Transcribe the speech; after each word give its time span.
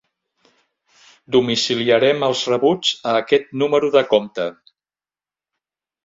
Domiciliarem 1.35 2.25
els 2.27 2.41
rebuts 2.51 2.93
a 3.11 3.13
aquest 3.19 3.53
número 3.63 3.91
de 3.97 4.03
compte. 4.15 4.47